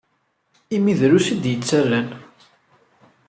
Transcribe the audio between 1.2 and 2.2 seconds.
i d-yettarran.